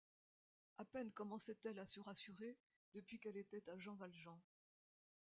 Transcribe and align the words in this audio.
À 0.79 0.85
peine 0.85 1.11
commençait-elle 1.11 1.77
à 1.77 1.85
se 1.85 1.99
rassurer 1.99 2.57
depuis 2.95 3.19
qu’elle 3.19 3.37
était 3.37 3.69
à 3.69 3.77
Jean 3.77 3.93
Valjean. 3.93 4.39